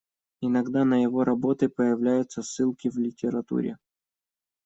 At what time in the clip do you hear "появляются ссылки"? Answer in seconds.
1.69-2.87